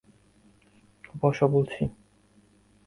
বসো 1.21 1.45
বলছি! 1.47 1.81